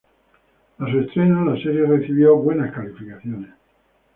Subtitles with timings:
[0.79, 3.51] A su estreno la serie recibió buenas calificaciones.